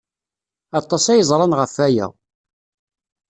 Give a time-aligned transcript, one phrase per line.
[0.79, 2.07] Aṭas ay ẓran ɣef waya.